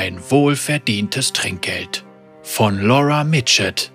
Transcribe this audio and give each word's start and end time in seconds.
Ein 0.00 0.18
wohlverdientes 0.30 1.34
Trinkgeld 1.34 2.06
von 2.42 2.80
Laura 2.80 3.22
Mitchett. 3.22 3.92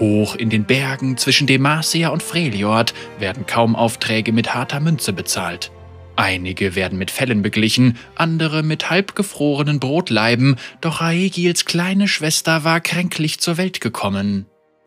Hoch 0.00 0.34
in 0.34 0.50
den 0.50 0.64
Bergen 0.64 1.16
zwischen 1.16 1.46
Demacia 1.46 2.08
und 2.08 2.20
Freljord 2.20 2.92
werden 3.20 3.46
kaum 3.46 3.76
Aufträge 3.76 4.32
mit 4.32 4.52
harter 4.52 4.80
Münze 4.80 5.12
bezahlt. 5.12 5.70
Einige 6.16 6.74
werden 6.74 6.98
mit 6.98 7.12
Fellen 7.12 7.40
beglichen, 7.40 7.96
andere 8.16 8.64
mit 8.64 8.90
halbgefrorenen 8.90 9.78
Brotleiben, 9.78 10.56
doch 10.80 11.00
Aegils 11.00 11.64
kleine 11.64 12.08
Schwester 12.08 12.64
war 12.64 12.80
kränklich 12.80 13.38
zur 13.38 13.58
Welt 13.58 13.80
gekommen. 13.80 14.46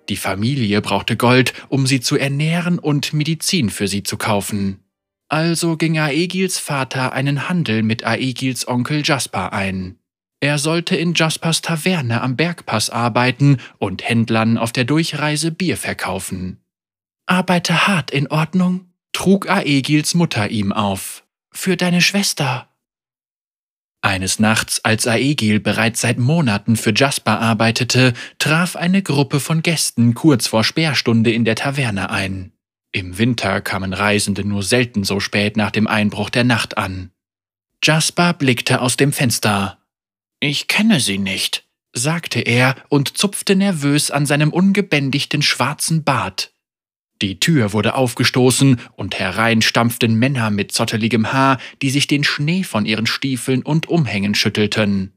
Die 0.09 0.17
Familie 0.17 0.81
brauchte 0.81 1.15
Gold, 1.15 1.53
um 1.69 1.87
sie 1.87 2.01
zu 2.01 2.17
ernähren 2.17 2.77
und 2.77 3.13
Medizin 3.13 3.69
für 3.69 3.87
sie 3.87 4.03
zu 4.03 4.17
kaufen. 4.17 4.81
Also 5.32 5.77
ging 5.77 5.98
Aegils 5.98 6.59
Vater 6.59 7.13
einen 7.13 7.48
Handel 7.48 7.84
mit 7.84 8.05
Aegils 8.05 8.68
Onkel 8.68 9.02
Jasper 9.02 9.54
ein. 9.54 9.98
Er 10.41 10.57
sollte 10.57 10.98
in 10.98 11.13
Jaspers 11.13 11.62
Taverne 11.62 12.20
am 12.22 12.35
Bergpass 12.35 12.89
arbeiten 12.89 13.58
und 13.77 14.03
Händlern 14.03 14.58
auf 14.58 14.73
der 14.73 14.84
Durchreise 14.84 15.52
Bier 15.52 15.77
verkaufen. 15.77 16.59
Arbeite 17.27 17.88
hart 17.88 18.12
in 18.12 18.27
Ordnung? 18.27 18.91
trug 19.13 19.49
Aegils 19.49 20.16
Mutter 20.16 20.49
ihm 20.49 20.73
auf. 20.73 21.23
Für 21.53 21.77
deine 21.77 22.02
Schwester. 22.02 22.67
Eines 24.02 24.38
Nachts, 24.38 24.84
als 24.84 25.08
Aegil 25.08 25.61
bereits 25.61 26.02
seit 26.02 26.17
Monaten 26.17 26.75
für 26.75 26.91
Jasper 26.94 27.39
arbeitete, 27.39 28.11
traf 28.38 28.75
eine 28.75 29.02
Gruppe 29.02 29.39
von 29.39 29.61
Gästen 29.61 30.13
kurz 30.13 30.48
vor 30.48 30.66
Sperrstunde 30.66 31.31
in 31.31 31.45
der 31.45 31.55
Taverne 31.55 32.09
ein. 32.09 32.52
Im 32.94 33.18
Winter 33.18 33.62
kamen 33.62 33.94
Reisende 33.94 34.44
nur 34.44 34.63
selten 34.63 35.04
so 35.04 35.20
spät 35.20 35.55
nach 35.55 35.72
dem 35.72 35.88
Einbruch 35.88 36.30
der 36.30 36.44
Nacht 36.44 36.77
an. 36.77 37.12
Jasper 37.84 38.34
blickte 38.34 38.81
aus 38.81 38.98
dem 38.98 39.14
Fenster. 39.14 39.80
Ich 40.40 40.67
kenne 40.67 41.00
sie 41.00 41.17
nicht, 41.17 41.67
sagte 41.94 42.41
er 42.41 42.75
und 42.89 43.17
zupfte 43.17 43.56
nervös 43.56 44.11
an 44.11 44.25
seinem 44.25 44.52
ungebändigten 44.52 45.42
schwarzen 45.42 46.03
Bart. 46.03 46.53
Die 47.22 47.39
Tür 47.39 47.72
wurde 47.72 47.95
aufgestoßen 47.95 48.80
und 48.95 49.20
herein 49.20 49.61
stampften 49.61 50.16
Männer 50.16 50.50
mit 50.50 50.72
zotteligem 50.72 51.31
Haar, 51.31 51.59
die 51.81 51.92
sich 51.92 52.08
den 52.08 52.23
Schnee 52.23 52.64
von 52.64 52.86
ihren 52.86 53.05
Stiefeln 53.05 53.61
und 53.61 53.88
Umhängen 53.88 54.36
schüttelten. 54.36 55.14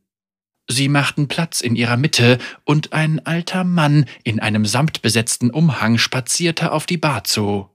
Sie 0.69 0.89
machten 0.89 1.29
Platz 1.29 1.61
in 1.61 1.77
ihrer 1.77 1.97
Mitte, 1.97 2.39
und 2.65 2.93
ein 2.93 3.25
alter 3.27 3.65
Mann 3.65 4.07
in 4.23 4.41
einem 4.41 4.65
samtbesetzten 4.65 5.51
Umhang 5.51 5.99
spazierte 5.99 6.73
auf 6.73 6.87
die 6.87 6.97
Bar 6.97 7.25
zu. 7.25 7.69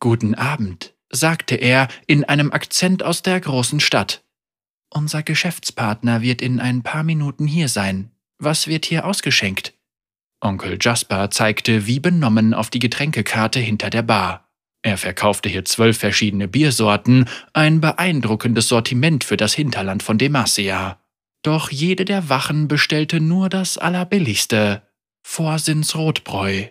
Guten 0.00 0.34
Abend, 0.34 0.94
sagte 1.10 1.54
er 1.54 1.88
in 2.06 2.24
einem 2.24 2.50
Akzent 2.50 3.02
aus 3.02 3.22
der 3.22 3.38
großen 3.40 3.80
Stadt. 3.80 4.24
Unser 4.90 5.22
Geschäftspartner 5.22 6.22
wird 6.22 6.42
in 6.42 6.60
ein 6.60 6.82
paar 6.82 7.02
Minuten 7.02 7.46
hier 7.46 7.68
sein. 7.68 8.10
Was 8.38 8.66
wird 8.66 8.84
hier 8.84 9.06
ausgeschenkt? 9.06 9.74
Onkel 10.40 10.78
Jasper 10.80 11.30
zeigte 11.30 11.86
wie 11.86 12.00
benommen 12.00 12.52
auf 12.52 12.68
die 12.68 12.80
Getränkekarte 12.80 13.60
hinter 13.60 13.90
der 13.90 14.02
Bar. 14.02 14.48
Er 14.82 14.98
verkaufte 14.98 15.48
hier 15.48 15.64
zwölf 15.64 15.98
verschiedene 15.98 16.48
Biersorten, 16.48 17.28
ein 17.52 17.80
beeindruckendes 17.80 18.66
Sortiment 18.66 19.22
für 19.22 19.36
das 19.36 19.54
Hinterland 19.54 20.02
von 20.02 20.18
Demacia. 20.18 20.98
Doch 21.42 21.70
jede 21.70 22.04
der 22.04 22.28
Wachen 22.28 22.68
bestellte 22.68 23.20
nur 23.20 23.48
das 23.48 23.76
Allerbilligste, 23.76 24.82
Vorsinns 25.24 25.96
Rotbräu. 25.96 26.66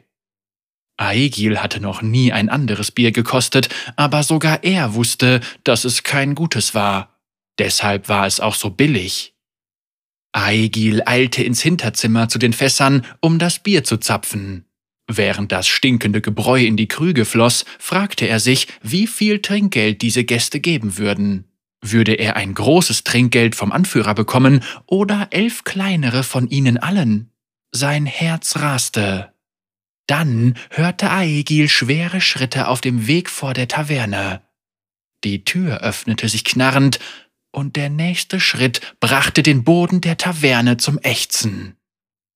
Aegil 0.97 1.59
hatte 1.59 1.79
noch 1.79 2.01
nie 2.01 2.31
ein 2.31 2.49
anderes 2.49 2.91
Bier 2.91 3.11
gekostet, 3.11 3.69
aber 3.95 4.23
sogar 4.23 4.63
er 4.63 4.93
wusste, 4.93 5.41
dass 5.63 5.83
es 5.83 6.03
kein 6.03 6.35
gutes 6.35 6.73
war. 6.75 7.19
Deshalb 7.59 8.07
war 8.07 8.27
es 8.27 8.39
auch 8.39 8.55
so 8.55 8.69
billig. 8.69 9.33
Aegil 10.31 11.01
eilte 11.05 11.43
ins 11.43 11.61
Hinterzimmer 11.61 12.29
zu 12.29 12.39
den 12.39 12.53
Fässern, 12.53 13.05
um 13.19 13.39
das 13.39 13.59
Bier 13.59 13.83
zu 13.83 13.97
zapfen. 13.97 14.65
Während 15.07 15.51
das 15.51 15.67
stinkende 15.67 16.21
Gebräu 16.21 16.63
in 16.63 16.77
die 16.77 16.87
Krüge 16.87 17.25
floss, 17.25 17.65
fragte 17.79 18.27
er 18.27 18.39
sich, 18.39 18.67
wie 18.81 19.07
viel 19.07 19.41
Trinkgeld 19.41 20.01
diese 20.01 20.23
Gäste 20.23 20.61
geben 20.61 20.97
würden. 20.97 21.50
Würde 21.81 22.13
er 22.13 22.35
ein 22.35 22.53
großes 22.53 23.03
Trinkgeld 23.03 23.55
vom 23.55 23.71
Anführer 23.71 24.13
bekommen 24.13 24.63
oder 24.85 25.27
elf 25.31 25.63
kleinere 25.63 26.23
von 26.23 26.47
ihnen 26.47 26.77
allen? 26.77 27.31
Sein 27.71 28.05
Herz 28.05 28.57
raste. 28.57 29.33
Dann 30.07 30.55
hörte 30.69 31.09
Aegil 31.09 31.69
schwere 31.69 32.21
Schritte 32.21 32.67
auf 32.67 32.81
dem 32.81 33.07
Weg 33.07 33.29
vor 33.29 33.53
der 33.53 33.67
Taverne. 33.67 34.41
Die 35.23 35.43
Tür 35.43 35.81
öffnete 35.81 36.29
sich 36.29 36.43
knarrend, 36.43 36.99
und 37.53 37.75
der 37.75 37.89
nächste 37.89 38.39
Schritt 38.39 38.95
brachte 38.99 39.43
den 39.43 39.63
Boden 39.63 40.01
der 40.01 40.17
Taverne 40.17 40.77
zum 40.77 40.99
Ächzen. 40.99 41.75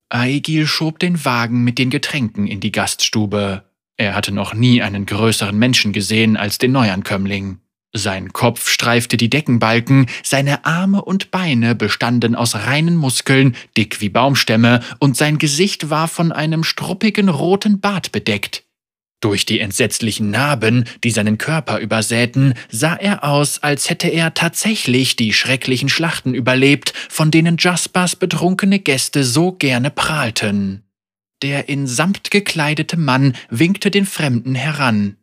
Aigil 0.10 0.68
schob 0.68 1.00
den 1.00 1.24
Wagen 1.26 1.64
mit 1.64 1.78
den 1.78 1.90
Getränken 1.90 2.48
in 2.48 2.60
die 2.60 2.72
Gaststube. 2.72 3.64
Er 3.98 4.14
hatte 4.14 4.32
noch 4.32 4.54
nie 4.54 4.82
einen 4.82 5.06
größeren 5.06 5.58
Menschen 5.58 5.94
gesehen 5.94 6.38
als 6.38 6.58
den 6.58 6.74
Neuankömmling. 6.74 7.60
Sein 7.98 8.34
Kopf 8.34 8.70
streifte 8.70 9.16
die 9.16 9.30
Deckenbalken, 9.30 10.08
seine 10.22 10.66
Arme 10.66 11.02
und 11.02 11.32
Beine 11.32 11.76
bestanden 11.76 12.36
aus 12.36 12.54
reinen 12.54 12.98
Muskeln, 12.98 13.56
dick 13.78 14.02
wie 14.02 14.10
Baumstämme, 14.10 14.82
und 15.00 15.16
sein 15.16 15.38
Gesicht 15.38 15.90
war 15.90 16.10
von 16.10 16.34
einem 16.34 16.66
struppigen 16.66 17.30
roten 17.30 17.80
Bart 17.80 18.12
bedeckt. 18.12 18.66
Durch 19.22 19.46
die 19.46 19.62
entsetzlichen 19.62 20.30
Narben, 20.30 20.84
die 21.06 21.12
seinen 21.12 21.38
Körper 21.38 21.80
übersäten, 21.80 22.56
sah 22.70 22.96
er 22.96 23.24
aus, 23.24 23.64
als 23.64 23.90
hätte 23.90 24.10
er 24.10 24.34
tatsächlich 24.34 25.16
die 25.16 25.32
schrecklichen 25.32 25.88
Schlachten 25.88 26.36
überlebt, 26.36 26.92
von 27.08 27.32
denen 27.32 27.56
Jaspers 27.58 28.18
betrunkene 28.18 28.80
Gäste 28.80 29.24
so 29.24 29.54
gerne 29.54 29.90
prahlten. 29.90 30.84
Der 31.42 31.70
in 31.70 31.88
Samt 31.88 32.30
gekleidete 32.30 32.98
Mann 32.98 33.38
winkte 33.50 33.90
den 33.90 34.06
Fremden 34.06 34.54
heran. 34.54 35.16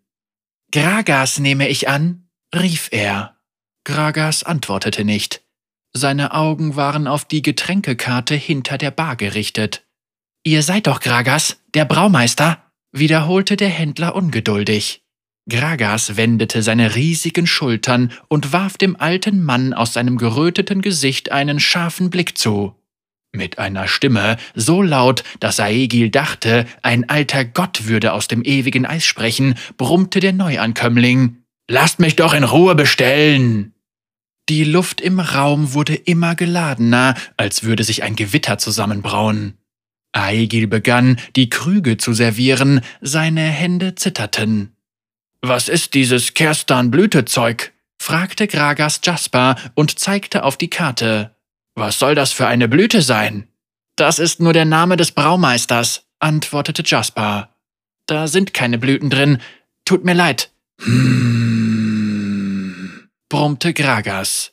Gragas 0.73 1.39
nehme 1.39 1.69
ich 1.69 1.91
an, 1.91 2.22
rief 2.55 2.89
er. 2.93 3.37
Gragas 3.85 4.45
antwortete 4.45 5.05
nicht. 5.05 5.43
Seine 5.93 6.33
Augen 6.33 6.77
waren 6.77 7.07
auf 7.07 7.25
die 7.25 7.43
Getränkekarte 7.43 8.35
hinter 8.35 8.79
der 8.79 8.91
Bar 8.91 9.17
gerichtet. 9.17 9.85
Ihr 10.45 10.63
seid 10.63 10.87
doch 10.87 11.01
Gragas, 11.01 11.59
der 11.75 11.85
Braumeister? 11.85 12.59
wiederholte 12.93 13.57
der 13.57 13.71
Händler 13.71 14.15
ungeduldig. 14.15 15.03
Gragas 15.49 16.17
wendete 16.17 16.63
seine 16.63 16.95
riesigen 16.95 17.47
Schultern 17.47 18.13
und 18.29 18.53
warf 18.53 18.77
dem 18.77 18.97
alten 18.97 19.43
Mann 19.43 19.73
aus 19.73 19.95
seinem 19.95 20.19
geröteten 20.19 20.83
Gesicht 20.83 21.33
einen 21.33 21.59
scharfen 21.59 22.11
Blick 22.11 22.39
zu. 22.39 22.77
Mit 23.35 23.59
einer 23.59 23.89
Stimme 23.89 24.37
so 24.55 24.83
laut, 24.83 25.25
dass 25.41 25.59
Aegil 25.59 26.11
dachte, 26.11 26.67
ein 26.83 27.09
alter 27.09 27.45
Gott 27.47 27.87
würde 27.87 28.13
aus 28.13 28.29
dem 28.29 28.43
ewigen 28.45 28.85
Eis 28.85 29.07
sprechen, 29.07 29.55
brummte 29.79 30.21
der 30.21 30.35
Neuankömmling. 30.35 31.42
Lasst 31.73 32.01
mich 32.01 32.17
doch 32.17 32.35
in 32.35 32.45
Ruhe 32.45 32.75
bestellen! 32.75 33.73
Die 34.51 34.63
Luft 34.63 35.01
im 35.01 35.21
Raum 35.21 35.73
wurde 35.73 35.95
immer 35.95 36.35
geladener, 36.35 37.15
als 37.39 37.63
würde 37.63 37.83
sich 37.83 38.03
ein 38.03 38.15
Gewitter 38.15 38.59
zusammenbrauen. 38.59 39.57
Aigil 40.13 40.67
begann, 40.67 41.19
die 41.35 41.49
Krüge 41.49 41.97
zu 41.97 42.13
servieren, 42.13 42.83
seine 43.01 43.41
Hände 43.41 43.95
zitterten. 43.95 44.77
Was 45.41 45.71
ist 45.71 45.95
dieses 45.95 46.35
Kerstan-Blütezeug? 46.35 47.73
fragte 47.99 48.49
Gragas 48.49 49.01
Jasper 49.03 49.57
und 49.75 49.99
zeigte 49.99 50.45
auf 50.45 50.59
die 50.59 50.69
Karte. 50.69 51.35
Was 51.75 51.99
soll 51.99 52.15
das 52.15 52.33
für 52.33 52.49
eine 52.49 52.69
Blüte 52.69 53.01
sein? 53.01 53.49
Das 53.97 54.19
ist 54.19 54.41
nur 54.41 54.53
der 54.53 54.67
Name 54.67 54.99
des 54.99 55.13
Braumeisters, 55.13 56.05
antwortete 56.19 56.83
Jasper. 56.85 57.49
Da 58.05 58.29
sind 58.29 58.53
keine 58.53 58.77
Blüten 58.77 59.09
drin. 59.09 59.39
Tut 59.87 60.05
mir 60.05 60.13
leid. 60.13 60.51
Hm, 60.83 61.43
brummte 63.33 63.73
Gragas. 63.73 64.53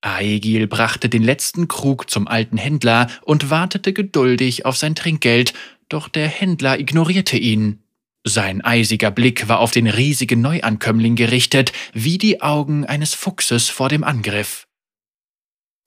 Aegil 0.00 0.66
brachte 0.66 1.10
den 1.10 1.22
letzten 1.22 1.68
Krug 1.68 2.08
zum 2.08 2.26
alten 2.26 2.56
Händler 2.56 3.10
und 3.20 3.50
wartete 3.50 3.92
geduldig 3.92 4.64
auf 4.64 4.78
sein 4.78 4.94
Trinkgeld, 4.94 5.52
doch 5.90 6.08
der 6.08 6.26
Händler 6.26 6.80
ignorierte 6.80 7.36
ihn. 7.36 7.82
Sein 8.24 8.64
eisiger 8.64 9.10
Blick 9.10 9.48
war 9.48 9.60
auf 9.60 9.70
den 9.70 9.86
riesigen 9.86 10.40
Neuankömmling 10.40 11.14
gerichtet, 11.14 11.74
wie 11.92 12.16
die 12.16 12.40
Augen 12.40 12.86
eines 12.86 13.12
Fuchses 13.12 13.68
vor 13.68 13.90
dem 13.90 14.02
Angriff. 14.02 14.66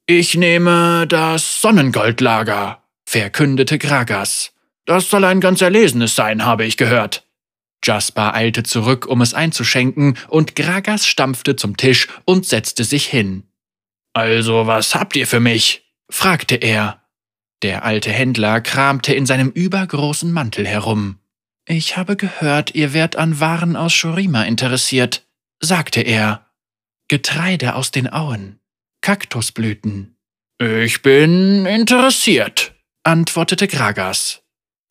Ich 0.06 0.36
nehme 0.36 1.08
das 1.08 1.62
Sonnengoldlager, 1.62 2.84
verkündete 3.08 3.80
Gragas. 3.80 4.54
Das 4.86 5.10
soll 5.10 5.26
ein 5.26 5.42
ganz 5.42 5.62
erlesenes 5.62 6.14
sein, 6.14 6.46
habe 6.46 6.66
ich 6.66 6.78
gehört. 6.78 7.28
Jasper 7.84 8.34
eilte 8.34 8.64
zurück, 8.64 9.06
um 9.06 9.22
es 9.22 9.34
einzuschenken, 9.34 10.18
und 10.28 10.56
Gragas 10.56 11.08
stampfte 11.08 11.56
zum 11.56 11.78
Tisch 11.78 12.08
und 12.26 12.46
setzte 12.46 12.84
sich 12.84 13.06
hin. 13.06 13.44
Also, 14.14 14.68
was 14.68 14.96
habt 14.96 15.16
ihr 15.16 15.28
für 15.28 15.40
mich? 15.40 15.86
fragte 16.10 16.56
er. 16.56 17.04
Der 17.62 17.84
alte 17.84 18.12
Händler 18.12 18.62
kramte 18.62 19.14
in 19.14 19.26
seinem 19.26 19.50
übergroßen 19.50 20.32
Mantel 20.32 20.66
herum. 20.66 21.20
Ich 21.68 21.98
habe 21.98 22.16
gehört, 22.16 22.74
ihr 22.74 22.94
wärt 22.94 23.16
an 23.16 23.40
Waren 23.40 23.76
aus 23.76 23.94
Shurima 23.94 24.44
interessiert, 24.44 25.28
sagte 25.60 26.02
er. 26.02 26.48
Getreide 27.08 27.76
aus 27.76 27.92
den 27.92 28.12
Auen. 28.12 28.60
Kaktusblüten. 29.02 30.18
Ich 30.60 31.02
bin 31.02 31.66
interessiert, 31.66 32.74
antwortete 33.04 33.68
Gragas. 33.68 34.42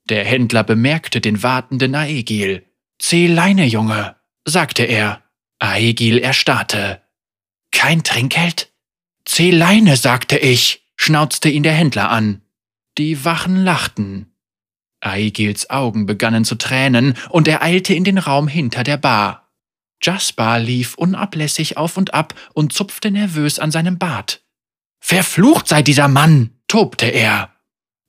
Der 0.09 0.25
Händler 0.25 0.65
bemerkte 0.65 1.21
den 1.21 1.43
wartenden 1.43 1.95
Aegil. 1.95 2.65
Zeh 2.99 3.27
Leine, 3.27 3.65
Junge, 3.65 4.17
sagte 4.45 4.85
er. 4.85 5.23
Aegil 5.61 6.19
erstarrte. 6.19 7.03
Kein 7.73 8.03
Trinkgeld? 8.03 8.73
Zeh 9.25 9.51
Leine, 9.51 9.97
sagte 9.97 10.39
ich, 10.39 10.87
schnauzte 10.97 11.49
ihn 11.49 11.63
der 11.63 11.75
Händler 11.75 12.11
an. 12.11 12.43
Die 12.97 13.25
Wachen 13.25 13.65
lachten. 13.65 14.33
Aegils 15.01 15.71
Augen 15.71 16.07
begannen 16.07 16.45
zu 16.45 16.57
tränen 16.57 17.15
und 17.29 17.47
er 17.47 17.63
eilte 17.63 17.95
in 17.95 18.05
den 18.05 18.19
Raum 18.19 18.49
hinter 18.49 18.83
der 18.83 18.97
Bar. 18.97 19.49
Jasper 20.03 20.59
lief 20.59 20.95
unablässig 20.95 21.77
auf 21.77 21.97
und 21.97 22.15
ab 22.15 22.35
und 22.55 22.73
zupfte 22.73 23.11
nervös 23.11 23.59
an 23.59 23.71
seinem 23.71 23.99
Bart. 23.99 24.43
Verflucht 25.01 25.69
sei 25.69 25.83
dieser 25.83 26.09
Mann, 26.09 26.51
tobte 26.67 27.07
er. 27.07 27.55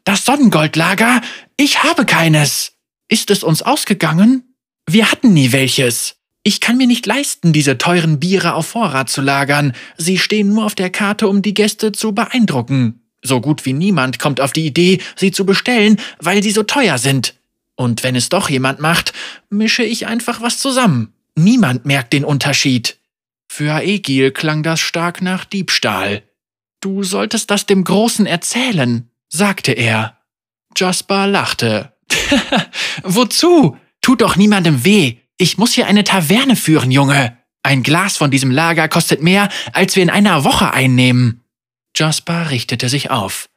Das 0.03 0.25
Sonnengoldlager? 0.25 1.21
Ich 1.57 1.83
habe 1.83 2.05
keines. 2.05 2.73
Ist 3.07 3.29
es 3.31 3.43
uns 3.43 3.61
ausgegangen? 3.61 4.48
Wir 4.91 5.11
hatten 5.11 5.33
nie 5.33 5.51
welches. 5.51 6.15
Ich 6.41 6.61
kann 6.61 6.75
mir 6.75 6.87
nicht 6.87 7.05
leisten, 7.05 7.53
diese 7.53 7.77
teuren 7.77 8.19
Biere 8.19 8.55
auf 8.55 8.69
Vorrat 8.69 9.07
zu 9.07 9.21
lagern. 9.21 9.73
Sie 9.97 10.17
stehen 10.17 10.49
nur 10.49 10.65
auf 10.65 10.73
der 10.73 10.89
Karte, 10.89 11.27
um 11.27 11.43
die 11.43 11.53
Gäste 11.53 11.91
zu 11.91 12.13
beeindrucken. 12.13 13.03
So 13.21 13.39
gut 13.39 13.67
wie 13.67 13.73
niemand 13.73 14.17
kommt 14.17 14.41
auf 14.41 14.51
die 14.51 14.65
Idee, 14.65 14.99
sie 15.15 15.29
zu 15.31 15.45
bestellen, 15.45 15.97
weil 16.19 16.41
sie 16.41 16.49
so 16.49 16.63
teuer 16.63 16.97
sind. 16.97 17.35
Und 17.75 18.01
wenn 18.01 18.15
es 18.15 18.29
doch 18.29 18.49
jemand 18.49 18.79
macht, 18.79 19.13
mische 19.51 19.83
ich 19.83 20.07
einfach 20.07 20.41
was 20.41 20.57
zusammen. 20.57 21.13
Niemand 21.35 21.85
merkt 21.85 22.11
den 22.11 22.25
Unterschied. 22.25 22.97
Für 23.47 23.75
Aegil 23.75 24.31
klang 24.31 24.63
das 24.63 24.79
stark 24.79 25.21
nach 25.21 25.45
Diebstahl. 25.45 26.23
Du 26.81 27.03
solltest 27.03 27.51
das 27.51 27.67
dem 27.67 27.83
Großen 27.83 28.25
erzählen, 28.25 29.07
sagte 29.27 29.73
er. 29.73 30.17
Jasper 30.75 31.27
lachte. 31.27 31.93
Wozu? 33.03 33.77
Tut 34.09 34.21
doch 34.21 34.37
niemandem 34.37 34.83
weh. 34.85 35.17
Ich 35.37 35.59
muss 35.59 35.73
hier 35.73 35.85
eine 35.85 36.03
Taverne 36.03 36.55
führen, 36.55 36.89
Junge. 36.89 37.37
Ein 37.61 37.83
Glas 37.83 38.17
von 38.17 38.31
diesem 38.31 38.49
Lager 38.49 38.87
kostet 38.87 39.21
mehr, 39.21 39.49
als 39.71 39.95
wir 39.95 40.01
in 40.01 40.09
einer 40.09 40.43
Woche 40.43 40.73
einnehmen. 40.73 41.43
Jasper 41.95 42.49
richtete 42.49 42.89
sich 42.89 43.11
auf. 43.11 43.49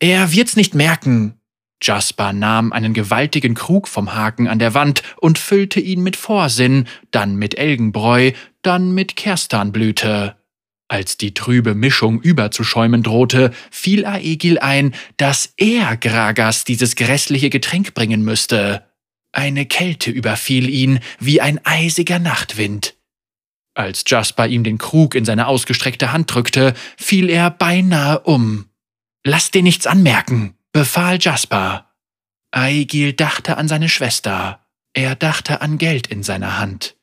Er 0.00 0.30
wird's 0.30 0.56
nicht 0.56 0.74
merken. 0.74 1.40
Jasper 1.82 2.34
nahm 2.34 2.70
einen 2.70 2.92
gewaltigen 2.92 3.54
Krug 3.54 3.88
vom 3.88 4.12
Haken 4.14 4.46
an 4.46 4.58
der 4.58 4.74
Wand 4.74 5.02
und 5.22 5.38
füllte 5.38 5.80
ihn 5.80 6.02
mit 6.02 6.16
Vorsinn, 6.16 6.86
dann 7.10 7.36
mit 7.36 7.56
Elgenbräu, 7.56 8.32
dann 8.60 8.92
mit 8.92 9.16
Kerstanblüte. 9.16 10.36
Als 10.86 11.16
die 11.16 11.32
trübe 11.32 11.74
Mischung 11.74 12.20
überzuschäumen 12.20 13.02
drohte, 13.02 13.52
fiel 13.70 14.04
Aegil 14.04 14.58
ein, 14.58 14.94
dass 15.16 15.54
er 15.56 15.96
Gragas 15.96 16.64
dieses 16.64 16.94
grässliche 16.94 17.48
Getränk 17.48 17.94
bringen 17.94 18.22
müsste. 18.22 18.84
Eine 19.34 19.66
Kälte 19.66 20.12
überfiel 20.12 20.70
ihn 20.70 21.00
wie 21.18 21.40
ein 21.40 21.58
eisiger 21.64 22.20
Nachtwind. 22.20 22.94
Als 23.74 24.04
Jasper 24.06 24.46
ihm 24.46 24.62
den 24.62 24.78
Krug 24.78 25.16
in 25.16 25.24
seine 25.24 25.48
ausgestreckte 25.48 26.12
Hand 26.12 26.32
drückte, 26.32 26.72
fiel 26.96 27.28
er 27.28 27.50
beinahe 27.50 28.20
um. 28.20 28.66
Lass 29.24 29.50
dir 29.50 29.64
nichts 29.64 29.88
anmerken, 29.88 30.54
befahl 30.70 31.18
Jasper. 31.20 31.90
Aegil 32.52 33.12
dachte 33.12 33.56
an 33.56 33.66
seine 33.66 33.88
Schwester. 33.88 34.64
Er 34.92 35.16
dachte 35.16 35.60
an 35.60 35.78
Geld 35.78 36.06
in 36.06 36.22
seiner 36.22 36.58
Hand. 36.58 36.94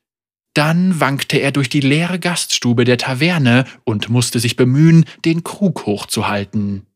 Dann 0.54 1.00
wankte 1.00 1.36
er 1.36 1.52
durch 1.52 1.68
die 1.68 1.80
leere 1.80 2.18
Gaststube 2.18 2.84
der 2.84 2.96
Taverne 2.96 3.66
und 3.84 4.08
musste 4.08 4.40
sich 4.40 4.56
bemühen, 4.56 5.04
den 5.26 5.44
Krug 5.44 5.84
hochzuhalten. 5.84 6.86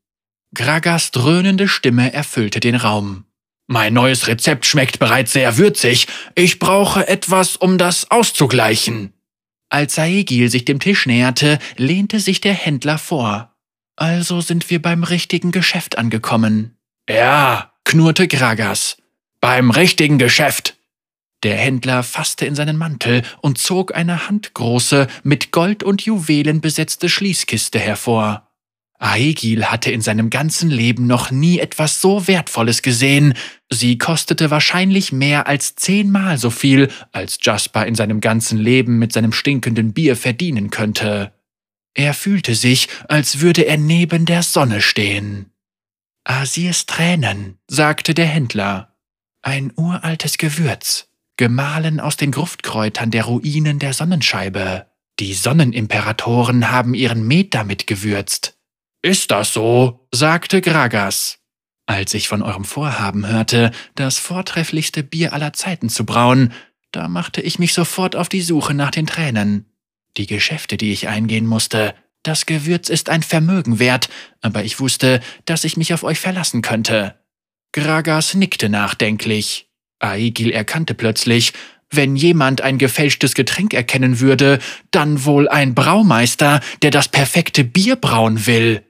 Gragas 0.55 1.11
dröhnende 1.11 1.67
Stimme 1.67 2.11
erfüllte 2.11 2.59
den 2.59 2.75
Raum. 2.75 3.26
Mein 3.67 3.93
neues 3.93 4.27
Rezept 4.27 4.65
schmeckt 4.65 4.97
bereits 4.97 5.33
sehr 5.33 5.57
würzig. 5.57 6.07
Ich 6.35 6.57
brauche 6.57 7.07
etwas, 7.07 7.57
um 7.57 7.77
das 7.77 8.09
auszugleichen. 8.09 9.13
Als 9.69 9.95
Saegil 9.95 10.49
sich 10.49 10.63
dem 10.63 10.79
Tisch 10.79 11.05
näherte, 11.05 11.59
lehnte 11.75 12.21
sich 12.21 12.39
der 12.39 12.53
Händler 12.53 12.97
vor. 12.97 13.53
Also 13.97 14.39
sind 14.39 14.69
wir 14.69 14.81
beim 14.81 15.03
richtigen 15.03 15.51
Geschäft 15.51 15.97
angekommen. 15.97 16.77
Ja, 17.09 17.73
knurrte 17.83 18.29
Gragas. 18.29 18.97
Beim 19.41 19.69
richtigen 19.69 20.17
Geschäft. 20.17 20.77
Der 21.43 21.57
Händler 21.57 22.03
fasste 22.03 22.45
in 22.45 22.55
seinen 22.55 22.77
Mantel 22.77 23.21
und 23.41 23.57
zog 23.57 23.93
eine 23.93 24.27
handgroße, 24.29 25.07
mit 25.23 25.51
Gold 25.51 25.83
und 25.83 26.03
Juwelen 26.03 26.61
besetzte 26.61 27.09
Schließkiste 27.09 27.79
hervor. 27.79 28.46
Aegil 28.99 29.65
hatte 29.65 29.91
in 29.91 30.01
seinem 30.01 30.29
ganzen 30.29 30.69
Leben 30.69 31.05
noch 31.05 31.29
nie 31.29 31.59
etwas 31.59 32.01
so 32.01 32.27
Wertvolles 32.27 32.81
gesehen. 32.81 33.35
Sie 33.69 33.97
kostete 33.97 34.49
wahrscheinlich 34.49 35.11
mehr 35.11 35.47
als 35.47 35.75
zehnmal 35.75 36.37
so 36.37 36.49
viel, 36.49 36.89
als 37.11 37.37
Jasper 37.41 37.85
in 37.85 37.95
seinem 37.95 38.21
ganzen 38.21 38.57
Leben 38.57 38.97
mit 38.97 39.13
seinem 39.13 39.33
stinkenden 39.33 39.93
Bier 39.93 40.15
verdienen 40.15 40.71
könnte. 40.71 41.33
Er 41.93 42.13
fühlte 42.13 42.55
sich, 42.55 42.87
als 43.07 43.39
würde 43.39 43.63
er 43.63 43.77
neben 43.77 44.25
der 44.25 44.43
Sonne 44.43 44.81
stehen. 44.81 45.51
Asirs 46.23 46.85
Tränen, 46.85 47.57
sagte 47.67 48.13
der 48.13 48.25
Händler. 48.25 48.95
Ein 49.41 49.71
uraltes 49.75 50.37
Gewürz 50.37 51.07
gemahlen 51.37 51.99
aus 51.99 52.17
den 52.17 52.31
Gruftkräutern 52.31 53.11
der 53.11 53.25
Ruinen 53.25 53.79
der 53.79 53.93
Sonnenscheibe. 53.93 54.87
Die 55.19 55.33
Sonnenimperatoren 55.33 56.69
haben 56.71 56.93
ihren 56.93 57.25
Met 57.25 57.53
damit 57.53 57.87
gewürzt. 57.87 58.56
Ist 59.01 59.31
das 59.31 59.53
so? 59.53 60.07
sagte 60.13 60.61
Gragas. 60.61 61.39
Als 61.85 62.13
ich 62.13 62.27
von 62.27 62.41
eurem 62.41 62.65
Vorhaben 62.65 63.27
hörte, 63.27 63.71
das 63.95 64.19
vortrefflichste 64.19 65.03
Bier 65.03 65.33
aller 65.33 65.53
Zeiten 65.53 65.89
zu 65.89 66.05
brauen, 66.05 66.51
da 66.91 67.07
machte 67.07 67.41
ich 67.41 67.59
mich 67.59 67.73
sofort 67.73 68.15
auf 68.15 68.27
die 68.27 68.41
Suche 68.41 68.73
nach 68.73 68.91
den 68.91 69.07
Tränen. 69.07 69.65
Die 70.17 70.25
Geschäfte, 70.25 70.77
die 70.77 70.91
ich 70.91 71.07
eingehen 71.07 71.45
musste, 71.45 71.93
das 72.23 72.45
Gewürz 72.45 72.89
ist 72.89 73.09
ein 73.09 73.23
Vermögen 73.23 73.79
wert, 73.79 74.09
aber 74.41 74.63
ich 74.63 74.79
wusste, 74.79 75.21
dass 75.45 75.63
ich 75.63 75.77
mich 75.77 75.93
auf 75.93 76.03
euch 76.03 76.19
verlassen 76.19 76.61
könnte. 76.61 77.15
Gragas 77.71 78.33
nickte 78.33 78.67
nachdenklich. 78.67 79.69
Aigil 79.99 80.51
erkannte 80.51 80.93
plötzlich, 80.93 81.53
wenn 81.89 82.15
jemand 82.15 82.61
ein 82.61 82.77
gefälschtes 82.77 83.33
Getränk 83.33 83.73
erkennen 83.73 84.19
würde, 84.19 84.59
dann 84.91 85.23
wohl 85.23 85.47
ein 85.47 85.73
Braumeister, 85.73 86.59
der 86.81 86.91
das 86.91 87.07
perfekte 87.07 87.63
Bier 87.63 87.95
brauen 87.95 88.45
will. 88.45 88.83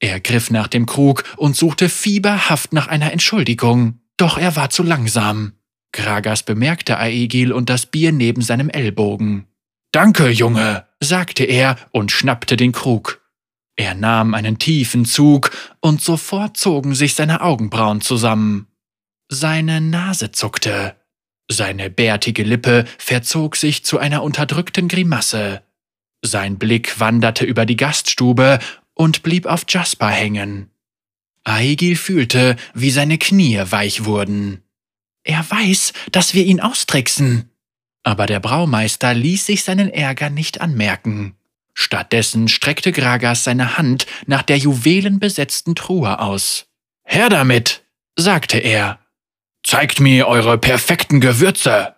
Er 0.00 0.20
griff 0.20 0.50
nach 0.50 0.68
dem 0.68 0.86
Krug 0.86 1.24
und 1.36 1.56
suchte 1.56 1.88
fieberhaft 1.88 2.72
nach 2.72 2.86
einer 2.86 3.12
Entschuldigung, 3.12 4.00
doch 4.16 4.38
er 4.38 4.56
war 4.56 4.70
zu 4.70 4.82
langsam. 4.82 5.54
Gragas 5.92 6.42
bemerkte 6.42 6.98
Aegil 6.98 7.52
und 7.52 7.70
das 7.70 7.86
Bier 7.86 8.12
neben 8.12 8.42
seinem 8.42 8.68
Ellbogen. 8.68 9.46
Danke, 9.90 10.28
Junge, 10.28 10.86
sagte 11.00 11.44
er 11.44 11.76
und 11.92 12.12
schnappte 12.12 12.56
den 12.56 12.72
Krug. 12.72 13.20
Er 13.76 13.94
nahm 13.94 14.34
einen 14.34 14.58
tiefen 14.58 15.04
Zug, 15.04 15.50
und 15.80 16.02
sofort 16.02 16.56
zogen 16.56 16.94
sich 16.94 17.14
seine 17.14 17.40
Augenbrauen 17.40 18.00
zusammen. 18.00 18.66
Seine 19.28 19.80
Nase 19.80 20.32
zuckte. 20.32 20.96
Seine 21.50 21.88
bärtige 21.88 22.42
Lippe 22.42 22.84
verzog 22.98 23.56
sich 23.56 23.84
zu 23.84 23.98
einer 23.98 24.22
unterdrückten 24.22 24.88
Grimasse. 24.88 25.62
Sein 26.22 26.58
Blick 26.58 26.98
wanderte 26.98 27.44
über 27.44 27.64
die 27.64 27.76
Gaststube 27.76 28.58
und 28.98 29.22
blieb 29.22 29.46
auf 29.46 29.64
Jasper 29.68 30.08
hängen. 30.08 30.70
Aigil 31.44 31.96
fühlte, 31.96 32.56
wie 32.74 32.90
seine 32.90 33.16
Knie 33.16 33.62
weich 33.70 34.04
wurden. 34.04 34.64
Er 35.22 35.48
weiß, 35.48 35.92
dass 36.10 36.34
wir 36.34 36.44
ihn 36.44 36.60
austricksen. 36.60 37.50
Aber 38.02 38.26
der 38.26 38.40
Braumeister 38.40 39.14
ließ 39.14 39.46
sich 39.46 39.62
seinen 39.62 39.88
Ärger 39.88 40.30
nicht 40.30 40.60
anmerken. 40.60 41.36
Stattdessen 41.74 42.48
streckte 42.48 42.90
Gragas 42.90 43.44
seine 43.44 43.78
Hand 43.78 44.06
nach 44.26 44.42
der 44.42 44.58
juwelenbesetzten 44.58 45.76
Truhe 45.76 46.18
aus. 46.18 46.66
Her 47.04 47.28
damit, 47.28 47.84
sagte 48.16 48.58
er 48.58 48.98
Zeigt 49.62 50.00
mir 50.00 50.26
eure 50.26 50.58
perfekten 50.58 51.20
Gewürze. 51.20 51.94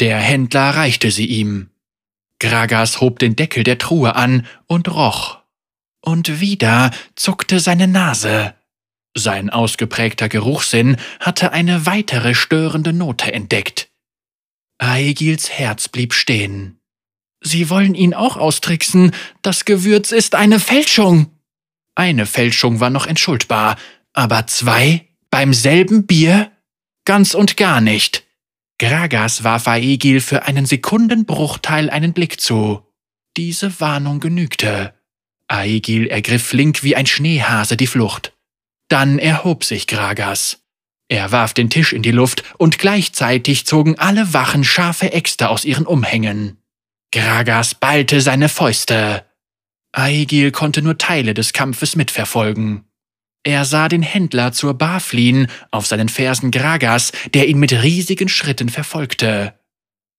Der 0.00 0.18
Händler 0.18 0.70
reichte 0.70 1.10
sie 1.10 1.26
ihm. 1.26 1.70
Gragas 2.40 3.00
hob 3.00 3.18
den 3.18 3.36
Deckel 3.36 3.64
der 3.64 3.78
Truhe 3.78 4.16
an 4.16 4.46
und 4.66 4.88
roch. 4.88 5.41
Und 6.04 6.40
wieder 6.40 6.90
zuckte 7.14 7.60
seine 7.60 7.88
Nase. 7.88 8.54
Sein 9.16 9.50
ausgeprägter 9.50 10.28
Geruchssinn 10.28 10.96
hatte 11.20 11.52
eine 11.52 11.86
weitere 11.86 12.34
störende 12.34 12.92
Note 12.92 13.32
entdeckt. 13.32 13.90
Aegils 14.78 15.50
Herz 15.50 15.88
blieb 15.88 16.12
stehen. 16.12 16.80
Sie 17.40 17.70
wollen 17.70 17.94
ihn 17.94 18.14
auch 18.14 18.36
austricksen. 18.36 19.12
Das 19.42 19.64
Gewürz 19.64 20.12
ist 20.12 20.34
eine 20.34 20.60
Fälschung. 20.60 21.30
Eine 21.94 22.26
Fälschung 22.26 22.80
war 22.80 22.90
noch 22.90 23.06
entschuldbar, 23.06 23.76
aber 24.12 24.46
zwei 24.46 25.08
beim 25.30 25.54
selben 25.54 26.06
Bier? 26.06 26.50
Ganz 27.04 27.34
und 27.34 27.56
gar 27.56 27.80
nicht. 27.80 28.24
Gragas 28.78 29.44
warf 29.44 29.68
Aegil 29.68 30.20
für 30.20 30.44
einen 30.44 30.66
Sekundenbruchteil 30.66 31.90
einen 31.90 32.12
Blick 32.12 32.40
zu. 32.40 32.86
Diese 33.36 33.80
Warnung 33.80 34.20
genügte. 34.20 34.94
Aegil 35.52 36.06
ergriff 36.06 36.46
flink 36.46 36.82
wie 36.82 36.96
ein 36.96 37.06
Schneehase 37.06 37.76
die 37.76 37.86
Flucht. 37.86 38.32
Dann 38.88 39.18
erhob 39.18 39.64
sich 39.64 39.86
Gragas. 39.86 40.62
Er 41.08 41.30
warf 41.30 41.52
den 41.52 41.68
Tisch 41.68 41.92
in 41.92 42.02
die 42.02 42.10
Luft 42.10 42.42
und 42.56 42.78
gleichzeitig 42.78 43.66
zogen 43.66 43.98
alle 43.98 44.32
Wachen 44.32 44.64
scharfe 44.64 45.12
Äxte 45.12 45.50
aus 45.50 45.66
ihren 45.66 45.86
Umhängen. 45.86 46.58
Gragas 47.12 47.74
ballte 47.74 48.22
seine 48.22 48.48
Fäuste. 48.48 49.26
Aegil 49.92 50.52
konnte 50.52 50.80
nur 50.80 50.96
Teile 50.96 51.34
des 51.34 51.52
Kampfes 51.52 51.96
mitverfolgen. 51.96 52.84
Er 53.44 53.66
sah 53.66 53.88
den 53.88 54.02
Händler 54.02 54.52
zur 54.52 54.74
Bar 54.74 55.00
fliehen, 55.00 55.48
auf 55.70 55.86
seinen 55.86 56.08
Fersen 56.08 56.50
Gragas, 56.50 57.12
der 57.34 57.48
ihn 57.48 57.58
mit 57.58 57.72
riesigen 57.72 58.28
Schritten 58.30 58.70
verfolgte. 58.70 59.58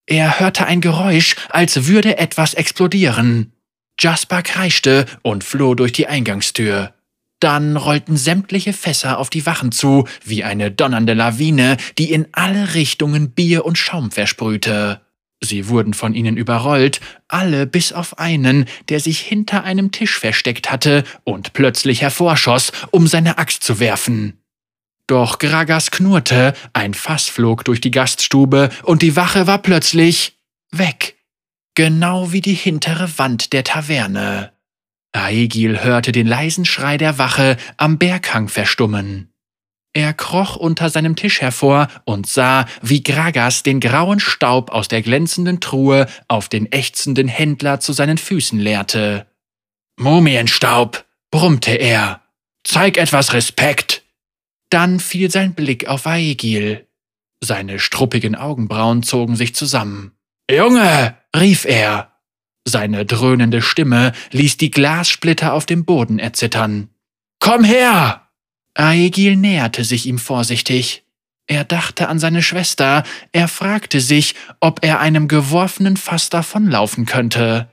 Er 0.06 0.40
hörte 0.40 0.66
ein 0.68 0.82
Geräusch, 0.82 1.36
als 1.50 1.88
würde 1.88 2.18
etwas 2.18 2.54
explodieren. 2.54 3.53
Jasper 4.00 4.42
kreischte 4.42 5.06
und 5.22 5.44
floh 5.44 5.76
durch 5.76 5.92
die 5.92 6.08
Eingangstür. 6.08 6.94
Dann 7.40 7.76
rollten 7.76 8.16
sämtliche 8.16 8.72
Fässer 8.72 9.18
auf 9.18 9.30
die 9.30 9.46
Wachen 9.46 9.72
zu, 9.72 10.08
wie 10.24 10.44
eine 10.44 10.72
donnernde 10.72 11.14
Lawine, 11.14 11.78
die 11.98 12.12
in 12.12 12.28
alle 12.32 12.74
Richtungen 12.74 13.32
Bier 13.32 13.66
und 13.66 13.78
Schaum 13.78 14.12
versprühte. 14.12 15.02
Sie 15.42 15.68
wurden 15.68 15.94
von 15.94 16.14
ihnen 16.14 16.38
überrollt, 16.38 17.02
alle 17.28 17.68
bis 17.68 17.92
auf 17.92 18.18
einen, 18.18 18.66
der 18.88 19.02
sich 19.02 19.20
hinter 19.20 19.66
einem 19.66 19.92
Tisch 19.92 20.18
versteckt 20.18 20.72
hatte 20.72 21.04
und 21.26 21.52
plötzlich 21.52 22.02
hervorschoss, 22.02 22.72
um 22.92 23.08
seine 23.08 23.38
Axt 23.38 23.62
zu 23.62 23.80
werfen. 23.82 24.40
Doch 25.08 25.38
Gragas 25.38 25.92
knurrte, 25.92 26.54
ein 26.72 26.94
Fass 26.94 27.28
flog 27.28 27.66
durch 27.66 27.82
die 27.82 27.92
Gaststube 27.92 28.70
und 28.84 29.02
die 29.02 29.18
Wache 29.18 29.48
war 29.48 29.58
plötzlich 29.58 30.38
weg. 30.72 31.18
Genau 31.76 32.32
wie 32.32 32.42
die 32.42 32.54
hintere 32.54 33.18
Wand 33.18 33.54
der 33.54 33.64
Taverne. 33.64 34.52
Aegil 35.12 35.84
hörte 35.84 36.12
den 36.12 36.28
leisen 36.28 36.66
Schrei 36.66 36.98
der 36.98 37.18
Wache 37.18 37.58
am 37.78 37.98
Berghang 37.98 38.48
verstummen. 38.48 39.34
Er 39.96 40.14
kroch 40.14 40.56
unter 40.56 40.90
seinem 40.90 41.16
Tisch 41.16 41.42
hervor 41.42 41.88
und 42.06 42.26
sah, 42.26 42.66
wie 42.82 43.04
Gragas 43.04 43.62
den 43.62 43.80
grauen 43.80 44.20
Staub 44.20 44.72
aus 44.72 44.88
der 44.88 45.04
glänzenden 45.04 45.60
Truhe 45.60 46.08
auf 46.28 46.50
den 46.50 46.72
ächzenden 46.72 47.28
Händler 47.28 47.80
zu 47.80 47.94
seinen 47.94 48.18
Füßen 48.18 48.60
leerte. 48.60 49.28
Mumienstaub, 49.98 51.06
brummte 51.30 51.74
er. 51.74 52.22
Zeig 52.64 52.98
etwas 52.98 53.34
Respekt. 53.34 54.04
Dann 54.72 55.00
fiel 55.00 55.30
sein 55.30 55.54
Blick 55.54 55.88
auf 55.88 56.08
Aegil. 56.08 56.88
Seine 57.40 57.78
struppigen 57.78 58.36
Augenbrauen 58.36 59.04
zogen 59.04 59.36
sich 59.36 59.54
zusammen. 59.54 60.14
Junge, 60.50 61.16
rief 61.36 61.66
er. 61.66 62.12
Seine 62.66 63.06
dröhnende 63.06 63.62
Stimme 63.62 64.14
ließ 64.32 64.58
die 64.58 64.72
Glassplitter 64.72 65.54
auf 65.54 65.66
dem 65.66 65.86
Boden 65.86 66.20
erzittern. 66.20 66.90
Komm 67.40 67.64
her! 67.64 68.30
Aegil 68.76 69.36
näherte 69.36 69.84
sich 69.84 70.06
ihm 70.06 70.18
vorsichtig. 70.18 71.04
Er 71.46 71.66
dachte 71.66 72.08
an 72.08 72.20
seine 72.20 72.42
Schwester, 72.42 73.04
er 73.34 73.48
fragte 73.48 74.00
sich, 74.00 74.34
ob 74.62 74.84
er 74.84 75.00
einem 75.00 75.28
geworfenen 75.28 75.98
Fass 75.98 76.30
davonlaufen 76.30 77.06
könnte. 77.06 77.68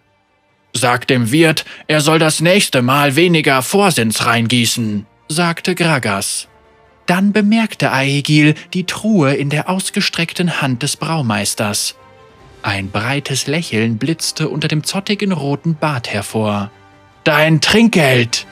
Sag 0.72 1.06
dem 1.06 1.30
Wirt, 1.30 1.64
er 1.86 2.00
soll 2.00 2.18
das 2.18 2.40
nächste 2.40 2.82
Mal 2.82 3.16
weniger 3.16 3.62
Vorsins 3.62 4.26
reingießen, 4.26 5.06
sagte 5.28 5.74
Gragas. 5.74 6.48
Dann 7.06 7.32
bemerkte 7.32 7.92
Aegil 7.92 8.54
die 8.74 8.86
Truhe 8.86 9.34
in 9.34 9.50
der 9.50 9.68
ausgestreckten 9.68 10.60
Hand 10.60 10.82
des 10.82 10.96
Braumeisters. 10.96 11.96
Ein 12.62 12.90
breites 12.90 13.46
Lächeln 13.46 13.96
blitzte 13.96 14.48
unter 14.48 14.68
dem 14.68 14.84
zottigen 14.84 15.32
roten 15.32 15.76
Bart 15.76 16.12
hervor. 16.12 16.70
Dein 17.24 17.60
Trinkgeld! 17.60 18.46